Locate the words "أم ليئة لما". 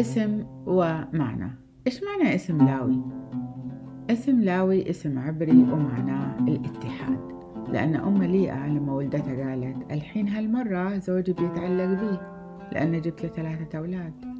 7.96-8.92